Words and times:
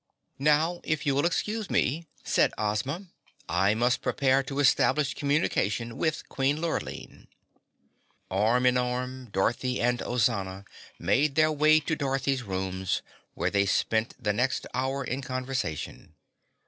"Now 0.39 0.81
if 0.83 1.05
you 1.05 1.13
will 1.13 1.27
excuse 1.27 1.69
me," 1.69 2.07
said 2.23 2.53
Ozma, 2.57 3.05
"I 3.47 3.75
must 3.75 4.01
prepare 4.01 4.41
to 4.41 4.57
establish 4.59 5.13
communication 5.13 5.95
with 5.95 6.27
Queen 6.27 6.59
Lurline." 6.59 7.27
Arm 8.31 8.65
in 8.65 8.77
arm, 8.77 9.29
Dorothy 9.29 9.79
and 9.79 9.99
Ozana 9.99 10.65
made 10.97 11.35
their 11.35 11.51
way 11.51 11.79
to 11.81 11.95
Dorothy's 11.95 12.41
rooms, 12.41 13.03
where 13.35 13.51
they 13.51 13.67
spent 13.67 14.15
the 14.19 14.33
next 14.33 14.65
hour 14.73 15.03
in 15.03 15.21
conversation. 15.21 16.15